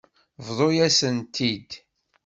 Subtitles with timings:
[0.45, 1.69] Bḍu-yasent-t-id.